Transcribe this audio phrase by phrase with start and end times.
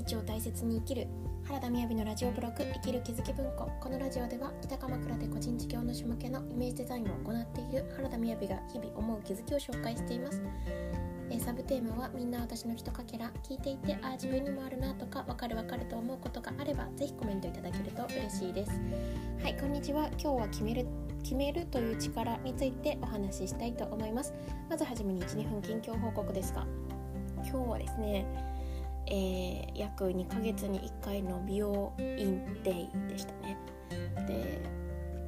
[0.00, 1.06] 日を大切に生きる。
[1.44, 3.70] 原田みやびのラジオブログ生きる気づき文庫。
[3.80, 10.40] このラジオでは北鎌倉で個人事業主向けのイメージデザインを行っている原田みやびが日々思う気づきを紹介しています。
[11.30, 18.72] えサブテーマはみんな私のひとかけら聞いていてあ自分にもあるなとかわかるわかると思うことがあればぜひコメントいただけると嬉しいです。
[19.42, 20.08] はいこんにちは。
[20.18, 20.86] 今日は決める
[21.22, 24.32] 決めるという力についてお話ししたいと思います。
[24.70, 26.66] まずはじめに12分近況報告ですが。
[27.42, 28.26] 今日はですね、
[29.10, 33.58] えー、約2ヶ月に1回の美容インデイでしたね。
[34.26, 34.60] で、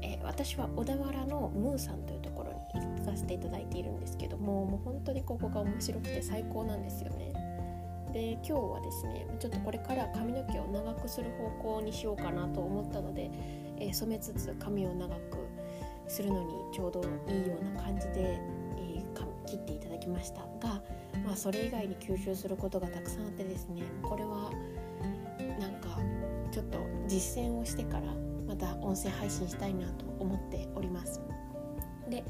[0.03, 7.33] えー、私は小田原のムーさんというところに行かせていただいているんですけどももう本当にここが面白くて最高なんですよね。
[8.13, 11.31] で今日はですねちょっとこれから髪の毛を長くする
[11.63, 13.31] 方向にしようかなと思ったので、
[13.79, 15.21] えー、染めつつ髪を長く
[16.09, 18.39] するのにちょうどいいような感じで、
[19.53, 20.81] 切っていただきましたが
[21.25, 24.51] まあ、それ以外に吸収することがたくさんあってですねこれは
[25.61, 25.99] なんか
[26.51, 28.03] ちょっと実践をしてから
[28.47, 31.21] また音声配信したいなと思っております。
[32.09, 32.25] で、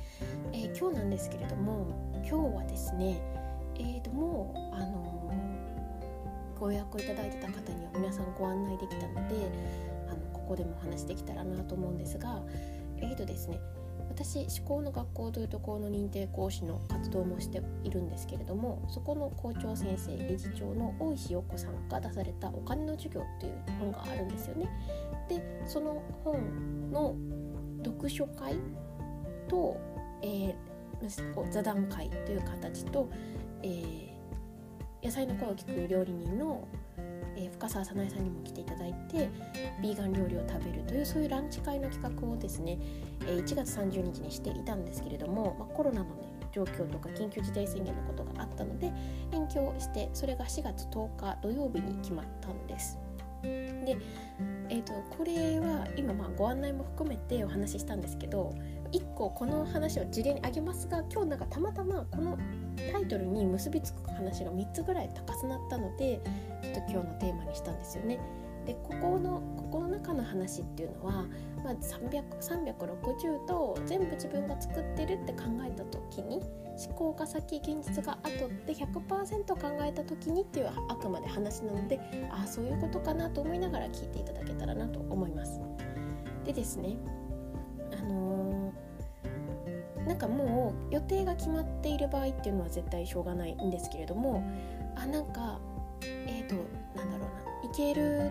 [0.53, 3.21] えー、今日なんですけれども今日はですね
[3.77, 9.51] えーともうあのー、ご予約をいただいてた方には皆さんご案内できたので
[10.09, 12.41] あのここでもお話できたらなと思うんですが
[12.99, 13.59] えーとですね
[14.13, 24.69] 私思考の学校というところの認定講師の活動もしているんですけれどもそこの校長先生理事長の大石陽子さんが出された「お金の授業」っていう本があるんですよね。
[25.29, 27.17] でその本の
[27.83, 28.57] 読書会
[29.49, 29.77] と、
[30.23, 33.09] えー、座談会という形と、
[33.63, 34.11] えー、
[35.03, 36.69] 野菜の声を聞く料理人の
[37.37, 39.29] えー、深澤早苗さんにも来ていただいて
[39.83, 42.79] ビーガン料理を食べるというそういうランチ会の企画をですね、
[43.27, 48.93] え、1月30日にしていたんですけれども、まあ、コロナの、ね、状況とか緊急事態宣言のことがあったので
[49.33, 52.99] 延期をしてそれが4月10日土曜日に決まったんです。
[53.43, 53.97] で、
[54.69, 58.55] えーと、これは今まあご案内も含めてお話ししたんですけど
[58.93, 62.39] 1個この話を事例にあげますが今日なんかたまたまこの
[62.93, 66.21] タイトルに結びつく話が3つぐらい高くなったので
[66.63, 68.19] ちょっと今日のテーマにしたんですよね。
[68.67, 71.27] でここのここの中の話っていうのは、
[71.65, 76.41] まあ、300 360と全部自分が作ってるって考えた時に
[76.87, 81.99] 思考が先現実が後って100%考えた時にっていうあくまで話なので
[82.31, 85.61] ああそういうことかなと思いながら聞いていただけたらなと思います。
[86.45, 86.97] でですね
[90.23, 94.43] かもう予定が決まっている場合っていうのは絶対しょうがないんですけれども
[94.97, 95.61] あなんか
[96.03, 96.57] えっ、ー、と
[96.97, 98.31] なんだろうないける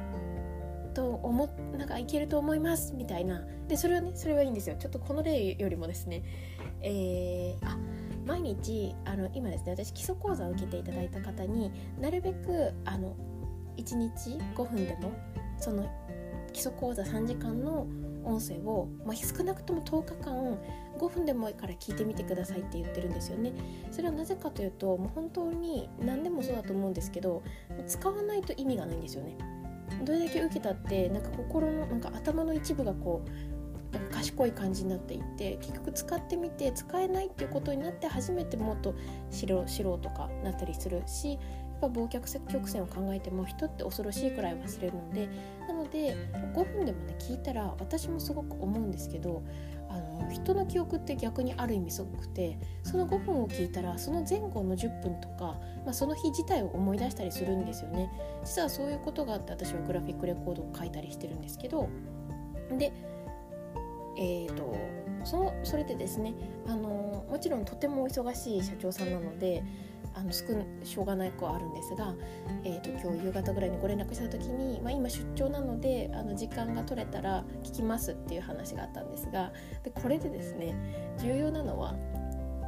[0.93, 1.47] と思
[1.77, 3.41] なんかいけると思いますみたいな。
[3.67, 4.75] でそれはねそれはいいんですよ。
[4.77, 6.23] ちょっとこの例よりもですね
[6.81, 7.77] えー、あ
[8.25, 13.15] 毎日あの今ですね私基礎講座を受けていただいた方になるべくあの
[13.77, 15.13] 1日5分でも
[15.57, 15.89] その
[16.51, 17.87] 基礎講座3時間の
[18.23, 20.59] 音声を、まあ、少なくとも10日間
[21.01, 23.53] 5分でもいいから聞いてみてくださいって言ってるんですよね。
[23.91, 27.41] それはなぜかというともう本当に何でもそうだと思うんですけど
[27.87, 29.35] 使わないと意味がないんですよね。
[30.03, 33.51] どれだけ受けたってなんか心のなんか頭の一部がこう
[34.11, 38.95] 賢い感じになっていって結局使ってみて使えないっていうことになって初めてもっと
[39.29, 41.39] 知ろうとかなったりするしやっ
[41.81, 45.29] ぱ忘却曲線を考えても人って恐ろしいくらい忘れるので
[45.67, 46.15] なので
[46.53, 49.43] 5分でもね聞いたら私もすごく思うんですけど
[50.29, 58.09] 人の記憶って逆にある意味すごくてその5分を聞いたらその前後の10分とか、まあ、その日自体を思い出したりするんですよね。
[58.43, 61.89] 実はそういうことがあって私はグラフィックレコードを書いたりしてるんですけど
[62.77, 62.91] で
[64.17, 64.75] えーと、
[65.23, 66.33] そのそれでですね
[66.67, 69.63] あのもちろんとてもお忙しい社長さんなので
[70.13, 70.45] あの少
[70.83, 72.13] しょうがない子はあるんですが、
[72.63, 79.51] えーと、今日夕方ぐらいにご連絡した時に、まあ、今出張なのであの時間が取れたら聞きますっていう話があったんですが
[79.83, 80.75] でこれでですね
[81.19, 81.95] 重要なのは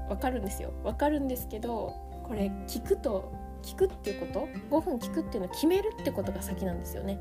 [0.10, 1.94] 分かるんですよ分かるんですけど
[2.24, 7.20] これ聞くと聞くっていうこと5分聞くっていうのを決めるってことが先なんですよね。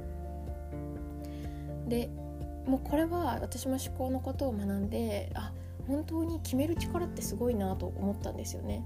[1.87, 2.11] で
[2.67, 5.53] もうこれは私も思考のことを学んであ
[5.87, 8.85] 本当に決める力ってすごいなと思ったんですよね。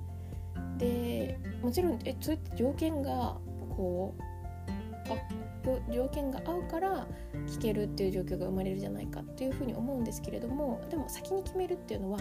[0.78, 3.36] でもちろんえそういった条件が
[3.76, 7.06] こう条件が合うから
[7.46, 12.18] 聞けるっていう状況が生まれるじゃないかっていうふうに思うんですけれどもでも先に決めるっていうのは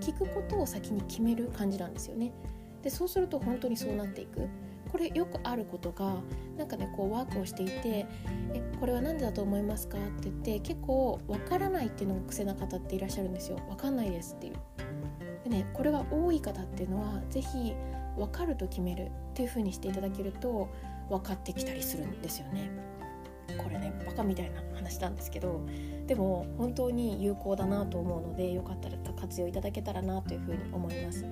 [0.00, 2.32] 聞くことを先に決める感じなんですよね。
[2.82, 4.48] でそうすると本当にそうなっていく。
[4.90, 6.16] これよくあることが
[6.56, 8.06] なんかねこうワークをしていて
[8.54, 13.58] 「えこれは何でだと思いますか?」って言って結構わからないっていうのが癖な方っていらっしゃるんですよ。
[13.68, 14.54] わかんないですっていう。
[15.48, 17.74] ねこれが多い方っていうのは是非
[18.16, 20.68] 分かると決めるっていう風にしていただけると
[21.08, 22.70] 分かってきたりするんですよね。
[23.56, 25.62] これねバカみたいな話なんですけど
[26.06, 31.24] でも本当に有効だなと思うのでよかったら活用いただけたらなというふうに思います。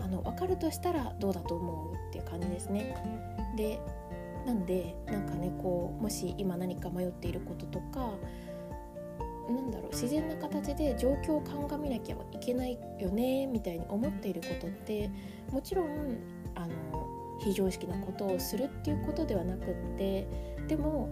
[0.00, 2.94] あの分かるとしたらどうだと思うっていう感じですね。
[3.56, 3.80] で
[4.46, 8.14] なんでなんかねこうもし今何か迷っていることとか
[9.52, 15.10] なんだろう自然な形で状況を鑑みなきゃいけないよねみたいに思っていることって
[15.50, 16.18] もちろん
[16.54, 16.72] あの
[17.40, 20.26] 非常識なことをするっていうことではなくって
[20.68, 21.08] でも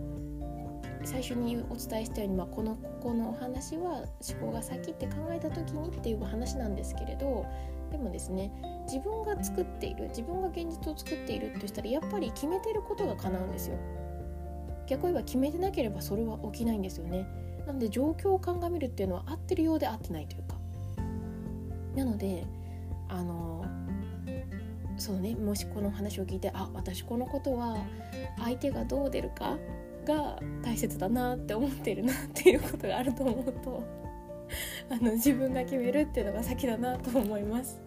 [1.05, 7.47] 最初にお伝えしたように、まあ、このここのお話は思考が先って考えた時にっていう話なんですけれど
[7.91, 8.53] でもですね
[8.87, 13.79] 自分が作っている自分が現実を作っているってしたらやっぱり決めてることが叶うんですよ。
[14.87, 17.27] 逆を言えば決めてなければそれは起きないんですよね。
[17.71, 20.57] なので状況を鑑みるっていうのは合ってるようで合ってないというか。
[21.95, 22.45] なので
[23.09, 23.65] あの
[24.97, 27.79] そうねもしこの話を聞いてあ私このことは
[28.39, 29.57] 相手がどう出るか
[30.05, 33.83] が大切だなって思ってるなっていうことがあると思うと
[34.91, 37.81] あの自分が決めるっていうのが先だなと思います。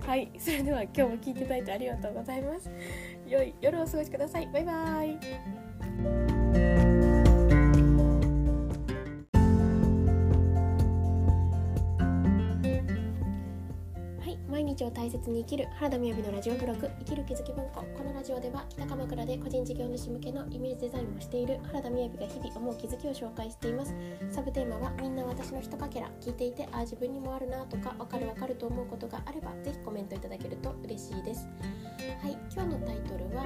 [0.00, 2.70] はいそれでは今日も聞いていただいてありがとうございます。
[3.28, 4.48] 良い夜をお過ごしください。
[4.52, 6.39] バイバイ。
[14.80, 17.82] 日を大切に生きる原田みやびのラジオブログ生きる気づき文庫。
[17.96, 23.94] このラジオでは北鎌倉で個人事業主向けのイメージデザインをしている原田みやびが日々思う気づきを紹介しています。
[24.30, 26.10] サブテーマはみんな私のひとかけら。
[26.20, 31.46] 聞いていてあ自分にもあるなとかわかるわかると思うことがあればぜひコメントいただけると嬉しいです。
[32.22, 33.44] はい今日のタイトルは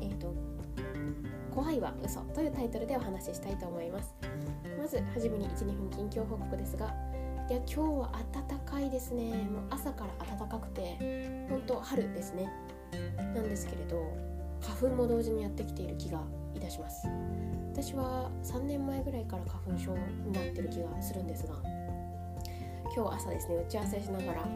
[0.00, 0.34] えっ、ー、と
[1.54, 4.14] 怖いは嘘というタイトルでお話ししたいと思います。
[4.78, 6.94] まずはじめに12分近況報告ですが
[7.50, 9.32] いや今日は暖かいですね。
[9.44, 10.96] もう朝から暖かくて
[11.48, 12.50] 本当春ですね。
[13.34, 14.12] なんですけれど
[14.60, 16.22] 花粉も同時にやってきている気が
[16.54, 17.06] いたします。
[17.72, 19.96] 私は3年前ぐらいから花粉症
[20.26, 21.54] になってる気がするんですが
[22.94, 24.48] 今日朝ですね打ち合わせしながら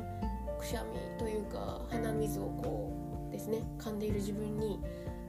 [0.59, 2.93] くしゃみというか鼻水をこ
[3.29, 4.79] うですね噛んでいる自分に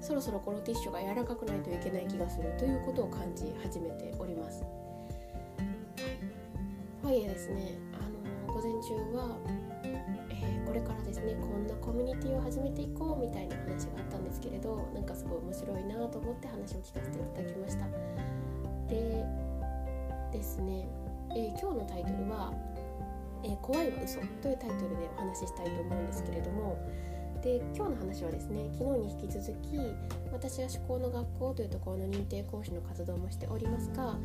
[0.01, 4.63] そろそろこのティッシュが柔らかくないといけない気がするということを感じ始めております。
[7.07, 8.03] はいえですねあ
[8.49, 9.37] の午前中は、
[10.29, 17.87] えー、これからですねこんなコミュニティを始めていこうみたいな話があったんですけれどなんかすごい面白いなと思って話を聞かせていただきました
[18.89, 19.23] で
[20.33, 20.85] ですね、
[21.31, 22.53] えー、今日のタイトルは
[23.41, 26.77] 「えー、怖いは嘘というタイトルでお話ししたいと思うんですけれども
[27.41, 29.79] で今日の話はですね昨日に引き続き
[30.33, 34.17] 私は思考の学校というところの認定講師の活動もしておりますが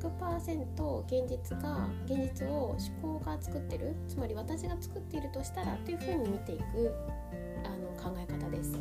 [0.00, 6.94] 100%現実が現実を思考が作ってるつまり私が作っているとしたらというふうに見ていく
[7.64, 8.72] あの考え方です。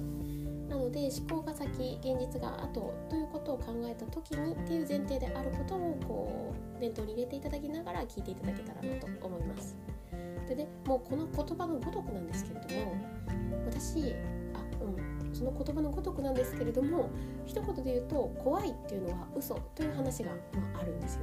[0.70, 9.76] なので思考が先現実が後ということを考えた時にっていう前提であることをこう念頭に入れていただきながら聞いていただけたらなと思います。
[10.48, 12.96] でねもうこの言葉のごとくなんですけれども
[13.66, 14.14] 私
[15.38, 17.12] その言葉のごとくなんですけれども
[17.46, 21.22] 一言で言うと怖いっていうのは嘘という話が、まあ、あるんですよ。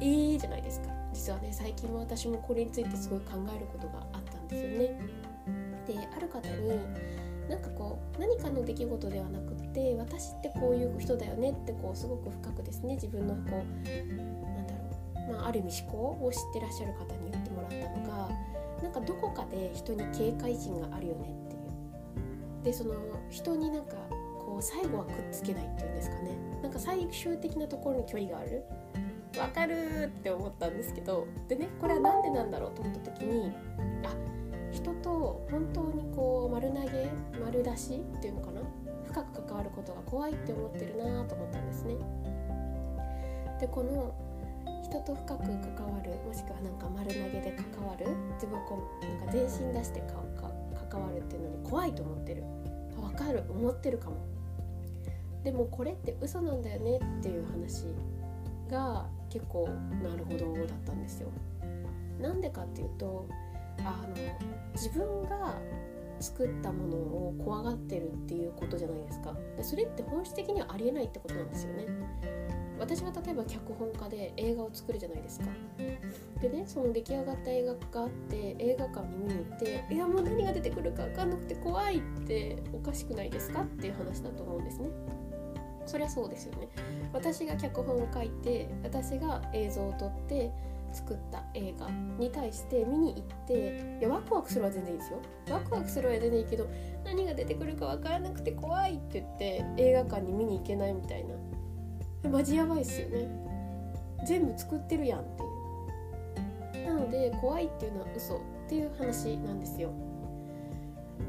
[0.00, 4.98] えーじゃないですか実はね最近は私もこれについてすごい考えることがあったんですよね。
[5.86, 6.80] である方に
[7.48, 14.80] なんかこう何かの出来事ではなくって私ってこういう人だよねってこうすごく深くですね自分のこうなんだろ
[15.28, 18.28] う、まあ、ある意味思考を知ってらっしゃる方に言ってもらったのが
[18.82, 21.49] なんかどこかで人に警戒心があるよねって
[22.62, 22.94] でその
[23.30, 23.96] 人になんか
[24.38, 26.36] こう最後はくっつけないっていうんですかね。
[26.62, 28.64] なんか最終的なところに距離がある。
[29.38, 33.52] わかるって思ったんですけどでねこれは何でなんだろうと思った時に
[34.04, 34.12] あ
[34.72, 37.08] 人と本当にこう丸投げ
[37.40, 38.60] 丸出しっていうのかな。
[39.10, 41.96] 深く関わることが怖いって思ってるなと思ったんですね。
[43.60, 44.14] でこの
[44.82, 45.42] 人と深く
[45.76, 50.50] 関わるもしくはなんか丸投げで関わる自分をこうなんか全身出してかか
[50.90, 52.42] 関わるっていうのに怖いと思ってる。
[52.96, 53.44] 分かる。
[53.48, 54.16] 思ってるかも。
[55.44, 57.86] でもこれって嘘なんだよねっていう話
[58.70, 59.68] が結構
[60.02, 61.28] なるほどだったんですよ。
[62.20, 63.26] なんでかっていうと
[63.78, 64.14] あの
[64.74, 65.54] 自分が
[66.20, 69.34] 作ったものを怖がってるっていうことじゃないですか。
[69.62, 71.86] それって本質的にはありえないってことなんですよね。
[72.80, 75.46] 私が例えば脚本家で映画を作るじゃないですか。
[76.40, 84.88] でねその出来上がった映画があって映画館に見に行っていやもう何が出てくるか分かんなくて怖いっておかしくないですかっていう話だと思うんですね。
[85.86, 86.68] そりゃそうですよね。
[87.12, 90.50] 私が脚本を書いて私が映像を撮って
[90.92, 95.18] 作った映画に対して見に行っていやワクワクするは全然いいですよ。
[95.50, 96.66] ワクワクするは全然いいけど
[97.04, 101.34] 何が出てくるか分からなくて怖いって言って映画館に見に行けないみたいな
[102.28, 103.28] マジやばいっすよね。
[104.26, 105.22] 全部作ってるやんっ
[106.72, 106.86] ていう。
[106.86, 109.90] なので怖いっていうのは嘘っていう話なんですよ。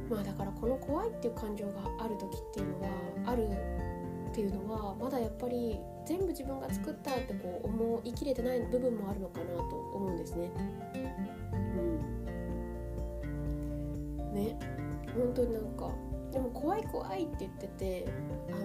[0.09, 2.89] まあだからこの怖いっていう感情がある時っていうのは
[3.27, 3.47] ある
[4.29, 10.51] っていうのはまだやっぱり全部自分が作ったってこう思いきれてない部分もあるのかなと思うんですね。
[11.53, 11.57] う
[14.31, 14.59] ん、ね。
[15.13, 15.89] 本当になんか
[16.31, 18.05] でも怖い怖いって言ってて、
[18.49, 18.61] あのー、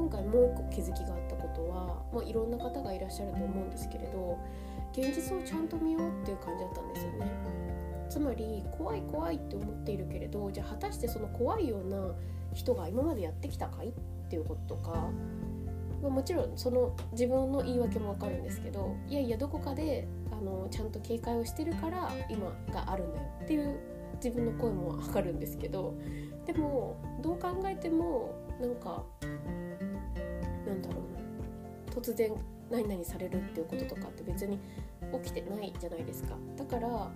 [0.00, 4.38] 今回もう一個気づきがあったことは、まあ、いろんな方がいらっしゃると思うんですけれど
[4.92, 7.30] 現実をちゃんと見ようっていう感じだったんですよね。
[8.08, 12.14] つまり怖い怖いって思っているけれどじゃあ果たしてその怖いような
[12.54, 13.92] 人が今までやってきたかいっ
[14.28, 15.10] ていうこととか
[16.02, 23.78] まあ、もちろんその自分の言い訳もわかるんですけどいやいやどこかであのちゃんと警戒をしてるから今があるんだよっていう
[24.14, 25.94] 自分の声もわかるんですけど
[26.46, 29.04] でもどう考えてもなんか
[30.70, 31.94] なんだろうな。
[31.94, 32.32] 突然
[32.70, 34.58] 何々されるっていうこととかって別に
[35.24, 36.36] 起きてないじゃないですか。
[36.56, 37.10] だから、ま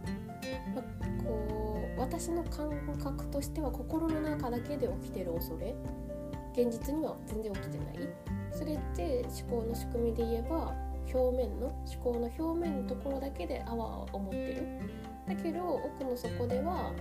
[1.22, 2.70] こう私の感
[3.02, 5.74] 覚としては心の中だけで起きてる恐れ。
[6.52, 8.08] 現実には全然起きてない。
[8.52, 10.74] それって思考の仕組みで言えば
[11.12, 14.66] 表面の思考の表面のところだけであわあ思ってる。
[15.26, 16.92] だけど奥の底では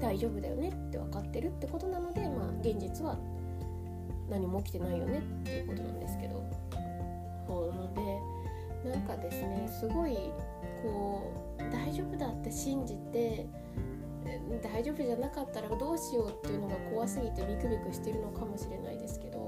[0.00, 3.18] 大丈夫だよねって分かってるってことなのでまあ現実は
[4.30, 6.44] 何も起きてないよねっていうことなんですけど。
[7.46, 10.16] そうのでなんかですねすごい
[10.82, 13.46] こう大丈夫だって信じて
[14.62, 19.44] 大丈夫じゃなかったらどうしようっていうのが怖すぎてビクビクしてるのかもしれないですけど。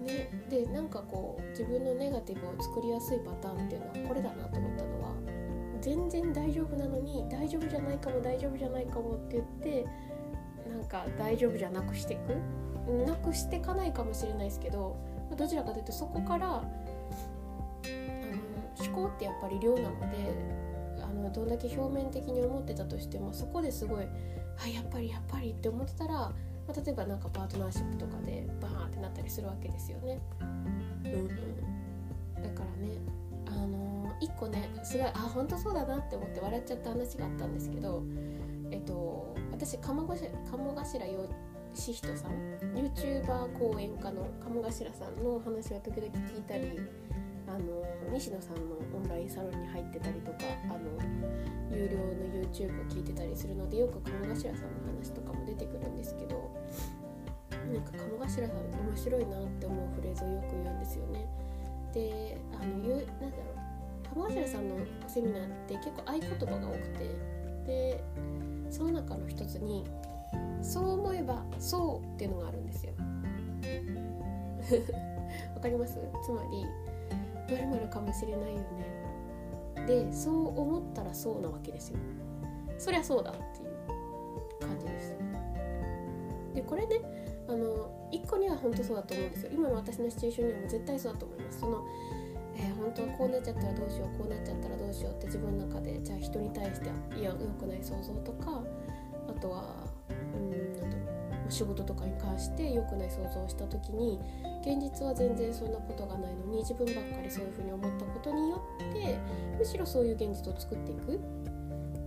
[0.00, 5.12] ね、でなんかこう自分のネガティブを作りやすいパターンっていうのはこれだなと思ったのは
[5.82, 9.86] 全然大丈夫なのに大丈夫じゃないかも大丈夫じゃないかもって言って
[10.70, 12.36] なんか大丈夫じゃなくしていく。
[12.92, 14.96] なくしていかないかもしれないですけど
[15.36, 16.62] どちらかというとそこからあの
[18.78, 20.16] 思考ってやっぱり量なので
[21.02, 24.06] あのどんだけ表面的に思ってたとしてもそこですごい
[24.56, 26.32] 「はいやっぱりやっぱり」って思ってたら
[26.68, 30.20] まあ、例えばなんかパートナーシップとかでバーンってなったりするわけですよね。
[30.40, 30.48] うん。
[31.04, 32.98] うん、だからね
[33.46, 38.02] あのー、1個ねすごいあ本当そうだなって思って笑っちゃった話があったんですけど
[38.70, 41.26] えっと私鴨頭よ
[41.78, 42.32] しひとさん
[42.74, 46.80] YouTuber 講演家の鴨頭さんの話は時々聞いたり
[47.46, 50.90] あの西野さんのオンラインサロンに入ってたりとかあの
[51.70, 54.58] 有料の YouTube を聞いてたりするのでよく鴨頭さんの
[55.00, 56.50] 話とかも出てくるんですけど
[57.72, 61.26] なんか鴨頭さん面白いなって思うフレーズをよく言うんですよね。
[61.94, 63.42] であの言うなんだろ
[64.04, 66.98] う鴨頭さんのセミナーって結構合言葉が多くて
[67.66, 68.04] で
[68.70, 69.84] その中の一つに
[70.62, 72.92] 「そう思えばそう」っていうのがあるんですよ。
[75.54, 75.98] わかります？
[76.24, 76.66] つまり
[77.54, 79.86] 〇〇かもしれないよね。
[79.86, 81.98] でそう思ったらそうなわけですよ。
[82.78, 85.14] そりゃそうだっていう感じです。
[86.54, 87.00] でこれね
[87.48, 89.50] あの1個には本当そうだと思うんですよ。
[89.52, 91.60] 今の私のシチュエーションにはもう絶対そうだと思います。
[91.60, 91.84] その
[92.58, 98.62] えー、本当はこうなっちゃったらどうしようこうなっちゃったらどうしようって自分の中でじゃあ人に対していや良くない想像とか
[99.28, 99.86] あとは
[101.48, 104.18] 仕事とかに関して良くない想像をした時に
[104.62, 109.18] 現実は全然そんなことがないのに自分ばっかりそういうふうに思ったことによって
[109.58, 111.20] むしろそういう現実を作っていく。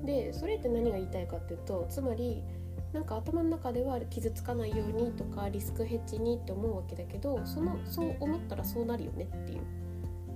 [0.06, 2.44] でそれって何が言いたいかっていうとつまり
[2.92, 9.62] なんか頭の中では傷つかないようにとかリスクヘッジにって思うわけだけどそのそう思ったらそうなるよねっていう。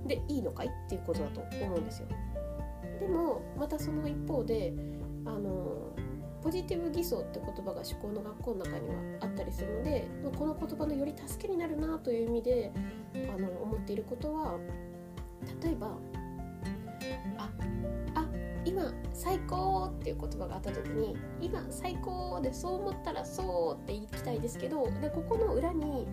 [0.06, 2.06] でいいのかいっていうことだと思うんですよ。
[3.00, 4.72] でもまたその一方で
[5.24, 5.85] あの
[6.46, 10.06] ポジティブ偽装って言葉が思考の学校の中にはあったりするので
[10.38, 12.72] この言葉のより助けになるなという意味で
[13.34, 14.56] あの思っていることは
[15.60, 15.88] 例えば
[17.38, 17.50] あ
[18.14, 18.24] あ
[18.64, 26.06] 今最高っていう言葉があった時に今最高でそう思ったらそうって言いたいですけどでここの裏に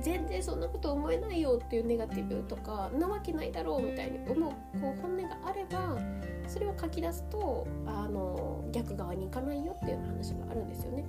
[0.00, 5.98] 全然そんなこと思えないよっていうネガティブとかなわけないだろうみたいに思うこう本音があれば
[6.48, 11.04] それを書き出すとあの逆側に行かないよっていう話があるんですよね。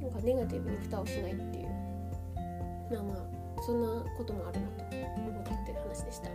[0.00, 1.68] なんかネガティブに蓋をしないっていう
[2.92, 4.84] まあまあそんなこともあるなと
[5.16, 6.30] 思ったっていう話でした。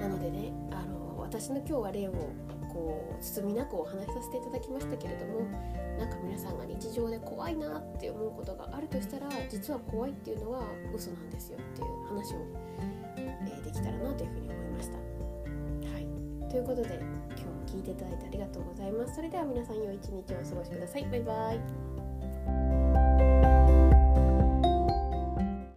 [0.00, 2.12] なのでねあの私の今日は例を
[2.72, 5.46] こう包みなくお話しさせていただきましたけれども
[5.98, 12.38] なんか皆さんが日常で怖いなって思うことがあるとしたら実は怖いっていうのは嘘なんですよっていう話を、
[13.16, 14.43] えー、できたらなというふうに。
[16.54, 19.16] ということで今日も聞いていただいてありがとうございます。
[19.16, 21.04] それでは皆さん良い一日をお過ごしください。
[21.10, 21.83] バイバイ。